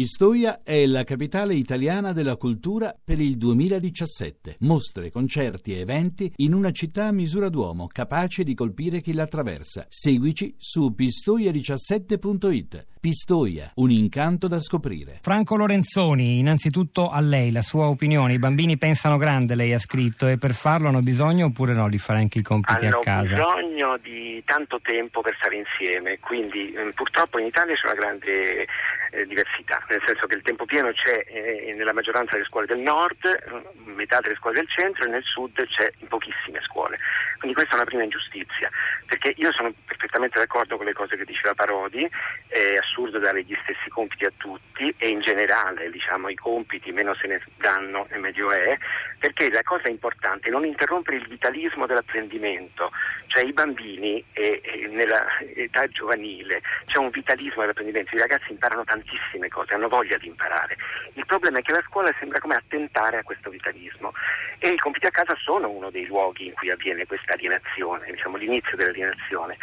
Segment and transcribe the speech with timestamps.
[0.00, 4.56] Pistoia è la capitale italiana della cultura per il 2017.
[4.60, 9.24] Mostre, concerti e eventi in una città a misura d'uomo, capace di colpire chi la
[9.24, 9.84] attraversa.
[9.90, 12.86] Seguici su pistoia17.it.
[12.98, 15.18] Pistoia, un incanto da scoprire.
[15.20, 18.34] Franco Lorenzoni, innanzitutto a lei, la sua opinione.
[18.34, 21.98] I bambini pensano grande, lei ha scritto, e per farlo hanno bisogno oppure no di
[21.98, 23.34] fare anche i compiti hanno a casa?
[23.34, 28.66] Hanno bisogno di tanto tempo per stare insieme, quindi purtroppo in Italia c'è una grande
[29.10, 32.78] eh, diversità, nel senso che il tempo pieno c'è eh, nella maggioranza delle scuole del
[32.78, 36.98] nord, metà delle scuole del centro e nel sud c'è in pochissime scuole.
[37.40, 38.68] Quindi questa è una prima ingiustizia,
[39.06, 42.06] perché io sono perfettamente d'accordo con le cose che diceva Parodi,
[42.48, 47.14] è assurdo dare gli stessi compiti a tutti e in generale diciamo, i compiti meno
[47.14, 48.76] se ne danno e meglio è,
[49.18, 52.90] perché la cosa importante è non interrompere il vitalismo dell'apprendimento,
[53.28, 58.84] cioè i bambini e, e nella età giovanile c'è un vitalismo dell'apprendimento, i ragazzi imparano
[58.84, 60.76] tantissime cose, hanno voglia di imparare.
[61.14, 64.12] Il problema è che la scuola sembra come attentare a questo vitalismo
[64.58, 68.36] e i compiti a casa sono uno dei luoghi in cui avviene questa alienazione, diciamo
[68.36, 69.56] l'inizio dell'alienazione.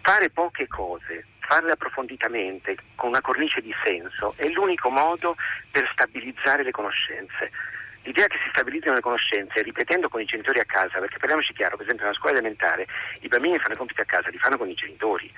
[0.00, 5.36] Fare poche cose, farle approfonditamente, con una cornice di senso, è l'unico modo
[5.70, 7.50] per stabilizzare le conoscenze.
[8.02, 11.76] L'idea che si stabilizzino le conoscenze ripetendo con i genitori a casa, perché parliamoci chiaro,
[11.76, 12.86] per esempio nella scuola elementare
[13.20, 15.32] i bambini fanno i compiti a casa, li fanno con i genitori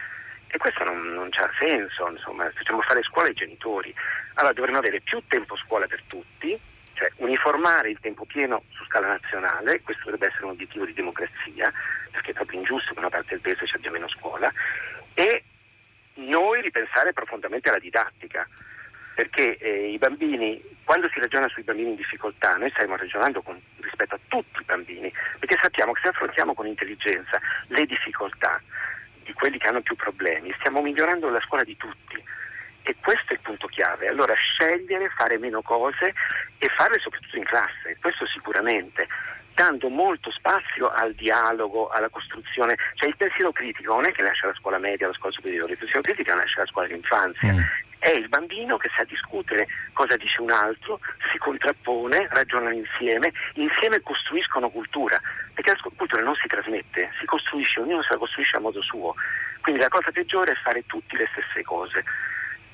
[0.50, 3.94] e questo non, non ha senso, insomma, facciamo fare scuola ai genitori.
[4.34, 6.58] Allora dovremmo avere più tempo scuola per tutti,
[6.98, 11.72] cioè uniformare il tempo pieno su scala nazionale, questo dovrebbe essere un obiettivo di democrazia,
[12.10, 14.52] perché è proprio ingiusto che una parte del paese ci abbia meno scuola,
[15.14, 15.44] e
[16.14, 18.46] noi ripensare profondamente alla didattica
[19.14, 23.60] perché eh, i bambini, quando si ragiona sui bambini in difficoltà, noi stiamo ragionando con,
[23.80, 28.62] rispetto a tutti i bambini, perché sappiamo che se affrontiamo con intelligenza le difficoltà
[29.24, 32.22] di quelli che hanno più problemi, stiamo migliorando la scuola di tutti.
[32.88, 34.06] E questo è il punto chiave.
[34.06, 36.14] Allora scegliere, fare meno cose
[36.56, 39.06] e farle soprattutto in classe, questo sicuramente
[39.52, 44.46] dando molto spazio al dialogo, alla costruzione, cioè il pensiero critico non è che nasce
[44.46, 47.52] alla scuola media, alla scuola superiore, il pensiero critico nasce alla scuola d'infanzia.
[47.52, 47.60] Mm
[47.98, 51.00] è il bambino che sa discutere cosa dice un altro,
[51.32, 55.20] si contrappone, ragionano insieme, insieme costruiscono cultura,
[55.52, 59.14] perché la cultura non si trasmette, si costruisce, ognuno se la costruisce a modo suo.
[59.60, 62.04] Quindi la cosa peggiore è fare tutti le stesse cose.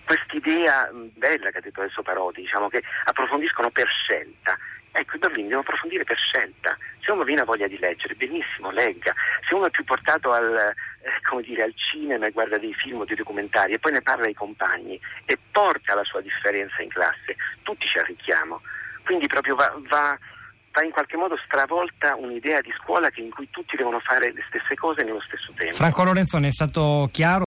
[0.05, 4.57] Quest'idea bella che ha detto adesso Parodi, diciamo che approfondiscono per scelta,
[4.97, 6.79] Ecco, i bambini devono approfondire per scelta.
[7.01, 9.13] Se uno viene a voglia di leggere, benissimo, legga.
[9.47, 13.05] Se uno è più portato al, eh, dire, al cinema e guarda dei film o
[13.05, 17.35] dei documentari e poi ne parla ai compagni e porta la sua differenza in classe,
[17.63, 18.61] tutti ci arricchiamo.
[19.05, 20.17] Quindi proprio va, va,
[20.71, 24.77] va in qualche modo stravolta un'idea di scuola in cui tutti devono fare le stesse
[24.77, 25.75] cose nello stesso tempo.
[25.75, 27.43] Franco Lorenzoni è stato chiaro.